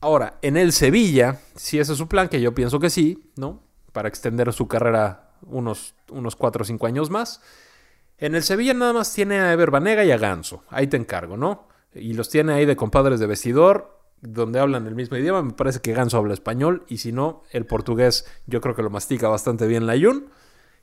Ahora, 0.00 0.38
en 0.42 0.56
el 0.56 0.72
Sevilla, 0.72 1.40
si 1.56 1.78
ese 1.78 1.92
es 1.92 1.98
su 1.98 2.08
plan, 2.08 2.28
que 2.28 2.40
yo 2.40 2.54
pienso 2.54 2.78
que 2.78 2.90
sí, 2.90 3.32
¿no? 3.36 3.68
para 3.92 4.08
extender 4.08 4.52
su 4.52 4.68
carrera 4.68 5.30
unos, 5.42 5.94
unos 6.10 6.36
4 6.36 6.62
o 6.62 6.64
5 6.64 6.86
años 6.86 7.10
más. 7.10 7.40
En 8.18 8.34
el 8.34 8.42
Sevilla 8.44 8.74
nada 8.74 8.92
más 8.92 9.12
tiene 9.12 9.40
a 9.40 9.52
Ever 9.52 9.72
Banega 9.72 10.04
y 10.04 10.12
a 10.12 10.18
Ganso. 10.18 10.62
Ahí 10.68 10.86
te 10.86 10.96
encargo, 10.96 11.36
¿no? 11.36 11.66
Y 11.94 12.12
los 12.12 12.28
tiene 12.28 12.52
ahí 12.52 12.66
de 12.66 12.76
compadres 12.76 13.20
de 13.20 13.26
vestidor, 13.26 13.98
donde 14.20 14.60
hablan 14.60 14.86
el 14.86 14.94
mismo 14.94 15.16
idioma. 15.16 15.42
Me 15.42 15.52
parece 15.52 15.80
que 15.80 15.92
Ganso 15.92 16.18
habla 16.18 16.34
español. 16.34 16.84
Y 16.88 16.98
si 16.98 17.12
no, 17.12 17.42
el 17.50 17.66
portugués 17.66 18.26
yo 18.46 18.60
creo 18.60 18.74
que 18.74 18.82
lo 18.82 18.90
mastica 18.90 19.28
bastante 19.28 19.66
bien 19.66 19.86
la 19.86 19.98
Jun. 19.98 20.30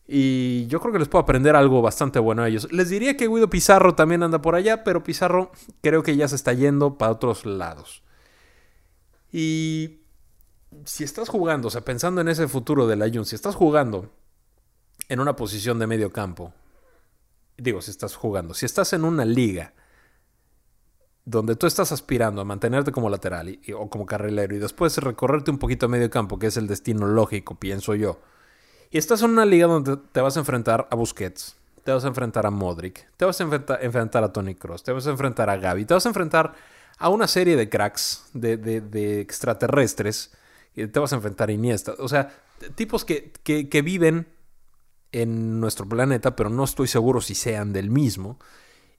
Y 0.07 0.67
yo 0.67 0.79
creo 0.79 0.93
que 0.93 1.00
les 1.00 1.07
puedo 1.07 1.24
aprender 1.24 1.55
algo 1.55 1.81
bastante 1.81 2.19
bueno 2.19 2.43
a 2.43 2.47
ellos. 2.47 2.71
Les 2.71 2.89
diría 2.89 3.17
que 3.17 3.27
Guido 3.27 3.50
Pizarro 3.50 3.95
también 3.95 4.21
anda 4.21 4.41
por 4.41 4.55
allá, 4.55 4.83
pero 4.83 5.03
Pizarro 5.03 5.51
creo 5.81 6.03
que 6.03 6.15
ya 6.15 6.27
se 6.27 6.35
está 6.35 6.53
yendo 6.53 6.97
para 6.97 7.12
otros 7.12 7.45
lados. 7.45 8.03
Y 9.31 10.01
si 10.85 11.03
estás 11.03 11.29
jugando, 11.29 11.69
o 11.69 11.71
sea, 11.71 11.81
pensando 11.81 12.21
en 12.21 12.27
ese 12.27 12.47
futuro 12.47 12.88
del 12.88 13.01
Jun, 13.12 13.25
si 13.25 13.35
estás 13.35 13.55
jugando 13.55 14.12
en 15.09 15.19
una 15.19 15.35
posición 15.35 15.79
de 15.79 15.88
medio 15.88 16.12
campo, 16.12 16.53
digo, 17.57 17.81
si 17.81 17.89
estás 17.91 18.15
jugando, 18.15 18.53
si 18.53 18.65
estás 18.65 18.93
en 18.93 19.05
una 19.05 19.25
liga 19.25 19.74
donde 21.25 21.55
tú 21.55 21.67
estás 21.67 21.91
aspirando 21.91 22.41
a 22.41 22.46
mantenerte 22.46 22.91
como 22.91 23.10
lateral 23.10 23.60
o 23.75 23.89
como 23.89 24.05
carrilero 24.05 24.55
y 24.55 24.60
después 24.60 24.98
recorrerte 24.98 25.51
un 25.51 25.58
poquito 25.58 25.88
a 25.88 25.89
medio 25.89 26.10
campo, 26.10 26.39
que 26.39 26.48
es 26.48 26.58
el 26.58 26.67
destino 26.67 27.08
lógico, 27.08 27.55
pienso 27.55 27.96
yo, 27.96 28.20
y 28.91 28.98
estás 28.98 29.24
en 29.24 29.32
una 29.32 29.46
liga 29.46 29.67
donde 29.67 29.98
te 29.98 30.22
vas 30.22 30.38
a 30.38 30.39
enfrentar 30.39 30.88
a 30.91 30.96
Busquets, 30.96 31.58
te 31.84 31.91
vas 31.91 32.05
a 32.05 32.08
enfrentar 32.08 32.46
a 32.46 32.51
Modric, 32.51 33.08
te 33.17 33.25
vas 33.25 33.39
a 33.41 33.44
enfrentar, 33.44 34.24
a 34.24 34.32
Tony 34.32 34.55
Cross, 34.55 34.84
te 34.84 34.91
vas 34.91 35.08
a 35.08 35.12
enfrentar 35.12 35.50
a 35.50 35.58
Gaby, 35.58 35.86
te 35.86 35.94
vas 35.94 36.05
a 36.05 36.10
enfrentar 36.10 36.53
a 36.98 37.10
una 37.10 37.27
serie 37.27 37.55
de 37.55 37.70
cracks, 37.70 38.29
de, 38.34 38.58
de 38.58 39.20
extraterrestres, 39.20 40.32
te 40.75 41.00
vas 41.00 41.13
a 41.13 41.15
enfrentar 41.15 41.50
a 41.50 41.51
Iniesta. 41.53 41.94
O 42.00 42.08
sea, 42.08 42.32
tipos 42.75 43.05
que, 43.05 43.32
que, 43.44 43.82
viven 43.82 44.27
en 45.12 45.60
nuestro 45.60 45.88
planeta, 45.88 46.36
pero 46.36 46.50
no 46.50 46.63
estoy 46.63 46.88
seguro 46.88 47.22
si 47.22 47.36
sean 47.36 47.72
del 47.72 47.89
mismo, 47.89 48.39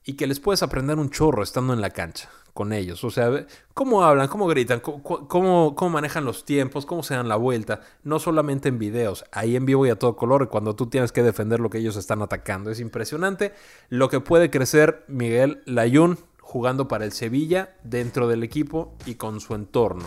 y 0.07 0.13
que 0.13 0.25
les 0.25 0.39
puedes 0.39 0.63
aprender 0.63 0.97
un 0.97 1.11
chorro 1.11 1.43
estando 1.43 1.73
en 1.73 1.81
la 1.81 1.91
cancha 1.91 2.29
con 2.53 2.73
ellos. 2.73 3.03
O 3.03 3.11
sea, 3.11 3.45
cómo 3.75 4.03
hablan, 4.03 4.27
cómo 4.27 4.47
gritan, 4.47 4.79
cómo, 4.79 5.75
cómo, 5.75 5.89
manejan 5.91 6.25
los 6.25 6.45
tiempos, 6.45 6.87
cómo 6.87 7.03
se 7.03 7.13
dan 7.13 7.29
la 7.29 7.35
vuelta, 7.35 7.81
no 8.03 8.17
solamente 8.17 8.69
en 8.69 8.79
videos, 8.79 9.25
ahí 9.31 9.55
en 9.55 9.67
vivo 9.67 9.85
y 9.85 9.91
a 9.91 9.99
todo 9.99 10.15
color, 10.15 10.49
cuando 10.49 10.75
tú 10.75 10.87
tienes 10.87 11.11
que 11.11 11.21
defender 11.21 11.59
lo 11.59 11.69
que 11.69 11.77
ellos 11.77 11.97
están 11.97 12.23
atacando. 12.23 12.71
Es 12.71 12.79
impresionante 12.79 13.53
lo 13.89 14.09
que 14.09 14.19
puede 14.19 14.49
crecer 14.49 15.05
Miguel 15.07 15.61
Layún 15.65 16.17
jugando 16.41 16.87
para 16.87 17.05
el 17.05 17.11
Sevilla 17.11 17.75
dentro 17.83 18.27
del 18.27 18.41
equipo 18.41 18.95
y 19.05 19.15
con 19.15 19.39
su 19.39 19.53
entorno. 19.53 20.05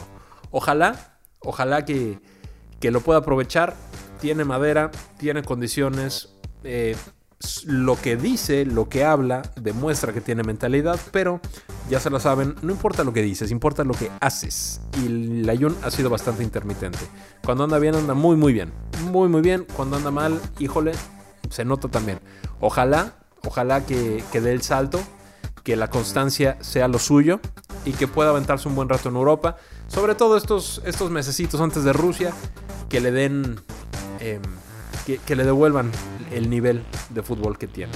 Ojalá 0.51 1.21
Ojalá 1.41 1.85
que, 1.85 2.21
lo 2.83 3.01
pueda 3.01 3.21
aprovechar. 3.21 3.75
Tiene 4.21 4.45
madera, 4.45 4.91
tiene 5.19 5.43
condiciones. 5.43 6.35
Eh, 6.65 6.97
lo 7.67 7.97
que 7.97 8.17
dice, 8.17 8.65
lo 8.65 8.89
que 8.89 9.05
habla, 9.05 9.43
demuestra 9.61 10.13
que 10.13 10.21
tiene 10.21 10.43
mentalidad, 10.43 11.01
pero 11.11 11.41
ya 11.89 12.01
se 12.01 12.11
lo 12.11 12.21
saben, 12.21 12.55
no 12.63 12.73
importa 12.73 13.05
lo 13.05 13.13
que 13.13 13.23
dices, 13.23 13.51
importa 13.51 13.85
lo 13.85 13.95
que 13.95 14.11
haces. 14.21 14.81
Y 15.03 15.09
la 15.43 15.57
Jun 15.57 15.77
ha 15.83 15.91
sido 15.91 16.11
bastante 16.11 16.43
intermitente. 16.43 16.99
Cuando 17.45 17.65
anda 17.65 17.79
bien, 17.79 17.95
anda 17.95 18.15
muy, 18.15 18.37
muy 18.37 18.53
bien. 18.53 18.73
Muy, 19.11 19.29
muy 19.29 19.41
bien. 19.41 19.67
Cuando 19.75 19.97
anda 19.97 20.11
mal, 20.11 20.41
híjole, 20.59 20.93
se 21.49 21.65
nota 21.65 21.89
también. 21.89 22.21
Ojalá, 22.61 23.15
ojalá 23.47 23.87
que, 23.87 24.23
que 24.31 24.41
dé 24.41 24.53
el 24.53 24.63
salto, 24.63 25.01
que 25.65 25.77
la 25.77 25.89
constancia 25.89 26.57
sea 26.61 26.89
lo 26.89 26.99
suyo 26.99 27.41
y 27.85 27.93
que 27.93 28.09
pueda 28.09 28.31
aventarse 28.31 28.69
un 28.69 28.75
buen 28.75 28.89
rato 28.89 29.09
en 29.09 29.17
Europa. 29.17 29.57
Sobre 29.89 30.15
todo 30.15 30.37
estos, 30.37 30.83
estos 30.85 31.11
mesecitos 31.11 31.61
antes 31.61 31.85
de 31.85 31.93
Rusia, 31.93 32.33
que 32.89 33.01
le 33.01 33.11
den, 33.11 33.61
em, 34.21 34.43
que, 35.07 35.37
le 35.37 35.45
devuelvan 35.45 35.91
el 36.31 36.51
nivel 36.51 36.83
de 37.11 37.23
fútbol 37.23 37.59
que 37.59 37.67
tiene. 37.67 37.93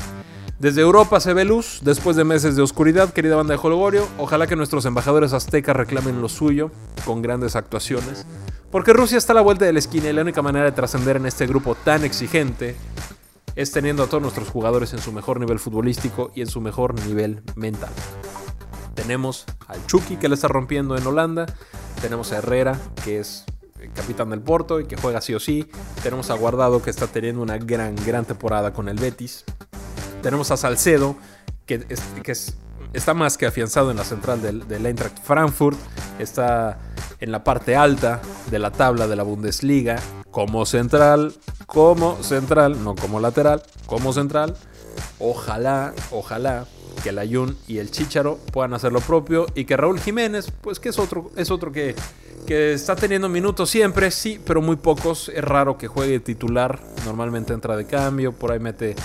Desde 0.59 0.81
Europa 0.81 1.19
se 1.21 1.35
ve 1.35 1.45
luz, 1.45 1.81
después 1.83 2.17
de 2.17 2.25
meses 2.25 2.57
de 2.57 2.63
oscuridad, 2.63 3.13
querida 3.13 3.37
banda 3.37 3.55
de 3.55 3.61
Holgorio. 3.63 4.07
Ojalá 4.19 4.47
que 4.47 4.57
nuestros 4.57 4.85
embajadores 4.87 5.33
aztecas 5.33 5.77
reclamen 5.77 6.23
lo 6.23 6.29
suyo 6.29 6.71
con 7.05 7.23
grandes 7.23 7.57
actuaciones. 7.57 8.25
Porque 8.71 8.93
Rusia 8.93 9.19
está 9.19 9.33
a 9.33 9.37
la 9.37 9.43
vuelta 9.43 9.65
de 9.65 9.73
la 9.73 9.79
esquina 9.79 10.09
y 10.09 10.13
la 10.13 10.23
única 10.23 10.43
manera 10.43 10.65
de 10.65 10.73
trascender 10.73 11.17
en 11.17 11.27
este 11.27 11.47
grupo 11.47 11.75
tan 11.75 12.05
exigente 12.05 12.77
es 13.57 13.73
teniendo 13.73 14.03
a 14.03 14.07
todos 14.07 14.23
nuestros 14.23 14.49
jugadores 14.49 14.93
en 14.93 15.01
su 15.01 15.13
mejor 15.13 15.39
nivel 15.39 15.59
futbolístico 15.59 16.31
y 16.35 16.41
en 16.41 16.49
su 16.49 16.61
mejor 16.61 16.95
nivel 17.07 17.43
mental. 17.57 17.93
Tenemos 18.95 19.45
al 19.67 19.85
Chucky 19.87 20.17
que 20.17 20.29
le 20.29 20.35
está 20.35 20.49
rompiendo 20.49 20.97
en 20.97 21.07
Holanda. 21.07 21.47
Tenemos 22.01 22.33
a 22.33 22.39
Herrera, 22.39 22.79
que 23.05 23.19
es 23.19 23.45
capitán 23.93 24.31
del 24.31 24.41
Porto 24.41 24.81
y 24.81 24.87
que 24.87 24.97
juega 24.97 25.21
sí 25.21 25.35
o 25.35 25.41
sí. 25.41 25.69
Tenemos 26.03 26.31
a 26.31 26.35
Guardado, 26.35 26.83
que 26.83 26.91
está 26.91 27.07
teniendo 27.07 27.43
una 27.43 27.59
gran, 27.59 27.97
gran 27.97 28.25
temporada 28.25 28.73
con 28.73 28.89
el 28.89 28.99
Betis. 28.99 29.45
Tenemos 30.23 30.51
a 30.51 30.57
Salcedo, 30.57 31.17
que, 31.67 31.85
está 32.93 33.15
más 33.15 33.37
que 33.37 33.47
afianzado 33.47 33.91
en 33.91 33.97
la 33.97 34.05
central 34.05 34.41
del 34.43 34.87
Eintracht 34.87 35.23
Frankfurt. 35.23 35.79
Está 36.19 36.79
en 37.21 37.33
la 37.33 37.45
parte 37.45 37.77
alta 37.77 38.21
de 38.51 38.59
la 38.59 38.71
tabla 38.71 39.07
de 39.07 39.17
la 39.17 39.23
Bundesliga 39.23 40.01
como 40.31 40.67
central, 40.67 41.33
como 41.67 42.23
central, 42.23 42.83
no 42.83 42.95
como 42.95 43.21
lateral, 43.21 43.63
como 43.87 44.13
central. 44.13 44.57
Ojalá, 45.19 45.95
ojalá 46.11 46.67
que 47.03 47.11
el 47.11 47.19
Ayun 47.19 47.57
y 47.67 47.79
el 47.79 47.91
Chicharo 47.91 48.39
puedan 48.53 48.75
hacer 48.75 48.93
lo 48.93 49.01
propio 49.01 49.47
y 49.55 49.65
que 49.65 49.77
Raúl 49.77 50.01
Jiménez, 50.01 50.51
pues 50.61 50.81
que 50.81 50.91
es 50.91 50.99
otro, 50.99 51.31
es 51.37 51.51
otro 51.51 51.73
que, 51.73 51.95
que 52.47 52.73
está 52.73 52.97
teniendo 52.97 53.29
minutos 53.29 53.71
siempre, 53.71 54.11
sí, 54.11 54.41
pero 54.45 54.63
muy 54.63 54.77
pocos. 54.77 55.29
Es 55.29 55.45
raro 55.45 55.79
que 55.79 55.89
juegue 55.89 56.21
titular, 56.21 56.81
normalmente 57.05 57.53
entra 57.53 57.77
de 57.77 57.87
cambio, 57.87 58.33
por 58.33 58.53
ahí 58.53 58.59
mete 58.59 58.97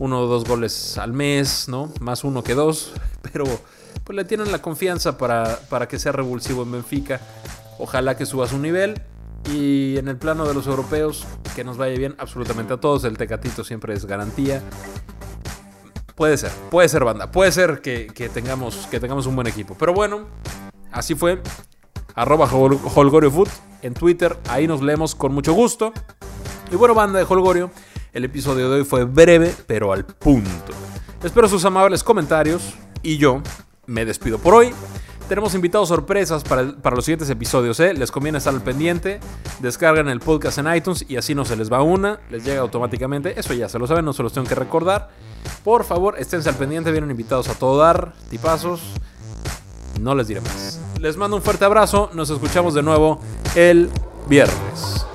uno 0.00 0.20
o 0.20 0.26
dos 0.26 0.44
goles 0.44 0.98
al 0.98 1.12
mes, 1.12 1.68
¿no? 1.68 1.92
Más 2.00 2.24
uno 2.24 2.42
que 2.42 2.54
dos, 2.54 2.92
pero 3.32 3.44
pues 4.04 4.16
le 4.16 4.24
tienen 4.24 4.50
la 4.50 4.60
confianza 4.60 5.18
para, 5.18 5.60
para 5.68 5.88
que 5.88 5.98
sea 5.98 6.12
revulsivo 6.12 6.62
en 6.62 6.72
Benfica. 6.72 7.20
Ojalá 7.78 8.16
que 8.16 8.26
suba 8.26 8.46
su 8.46 8.58
nivel. 8.58 9.00
Y 9.52 9.96
en 9.98 10.06
el 10.06 10.16
plano 10.16 10.46
de 10.46 10.54
los 10.54 10.68
europeos, 10.68 11.26
que 11.56 11.64
nos 11.64 11.76
vaya 11.76 11.98
bien 11.98 12.14
absolutamente 12.18 12.74
a 12.74 12.76
todos. 12.76 13.02
El 13.04 13.18
Tecatito 13.18 13.64
siempre 13.64 13.92
es 13.94 14.06
garantía. 14.06 14.62
Puede 16.14 16.36
ser, 16.36 16.50
puede 16.70 16.88
ser 16.88 17.04
banda. 17.04 17.30
Puede 17.30 17.52
ser 17.52 17.80
que, 17.80 18.30
tengamos, 18.32 18.86
que 18.90 19.00
tengamos 19.00 19.26
un 19.26 19.34
buen 19.34 19.46
equipo. 19.46 19.76
Pero 19.78 19.94
bueno, 19.94 20.26
así 20.90 21.14
fue. 21.14 21.40
Arroba 22.14 22.46
HolgorioFoot 22.46 23.48
en 23.82 23.94
Twitter. 23.94 24.36
Ahí 24.48 24.66
nos 24.66 24.82
leemos 24.82 25.14
con 25.14 25.32
mucho 25.32 25.52
gusto. 25.54 25.92
Y 26.70 26.76
bueno, 26.76 26.94
banda 26.94 27.18
de 27.18 27.26
Holgorio. 27.28 27.70
El 28.12 28.24
episodio 28.24 28.68
de 28.70 28.80
hoy 28.80 28.84
fue 28.84 29.04
breve, 29.04 29.54
pero 29.66 29.92
al 29.92 30.04
punto. 30.04 30.72
Espero 31.22 31.48
sus 31.48 31.64
amables 31.64 32.04
comentarios. 32.04 32.74
Y 33.02 33.16
yo 33.16 33.42
me 33.86 34.04
despido 34.04 34.38
por 34.38 34.54
hoy. 34.54 34.72
Tenemos 35.32 35.54
invitados 35.54 35.88
sorpresas 35.88 36.44
para, 36.44 36.62
los 36.62 37.04
siguientes 37.06 37.30
episodios, 37.30 37.80
¿eh? 37.80 37.94
Les 37.94 38.10
conviene 38.10 38.36
estar 38.36 38.52
al 38.52 38.60
pendiente. 38.60 39.18
Descargan 39.60 40.10
el 40.10 40.20
podcast 40.20 40.58
en 40.58 40.74
iTunes 40.74 41.06
y 41.08 41.16
así 41.16 41.34
no 41.34 41.46
se 41.46 41.56
les 41.56 41.72
va 41.72 41.80
una. 41.80 42.20
Les 42.28 42.44
llega 42.44 42.60
automáticamente. 42.60 43.40
Eso 43.40 43.54
ya 43.54 43.66
se 43.66 43.78
lo 43.78 43.86
saben, 43.86 44.04
no 44.04 44.12
se 44.12 44.22
los 44.22 44.34
tengo 44.34 44.46
que 44.46 44.54
recordar. 44.54 45.08
Por 45.64 45.84
favor, 45.84 46.16
esténse 46.18 46.50
al 46.50 46.56
pendiente. 46.56 46.92
Vienen 46.92 47.10
invitados 47.10 47.48
a 47.48 47.54
todo 47.54 47.78
dar, 47.78 48.12
tipazos. 48.28 48.82
No 50.02 50.14
les 50.14 50.28
diré 50.28 50.42
más. 50.42 50.78
Les 51.00 51.16
mando 51.16 51.38
un 51.38 51.42
fuerte 51.42 51.64
abrazo. 51.64 52.10
Nos 52.12 52.28
escuchamos 52.28 52.74
de 52.74 52.82
nuevo 52.82 53.18
el 53.54 53.88
viernes. 54.28 55.06